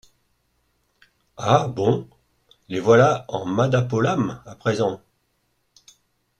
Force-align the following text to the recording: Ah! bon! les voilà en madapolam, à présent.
Ah! 1.37 1.67
bon! 1.67 2.09
les 2.69 2.79
voilà 2.79 3.23
en 3.27 3.45
madapolam, 3.45 4.41
à 4.47 4.55
présent. 4.55 4.99